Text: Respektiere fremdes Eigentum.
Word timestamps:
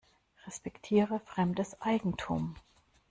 Respektiere 0.47 1.19
fremdes 1.27 1.79
Eigentum. 1.79 2.55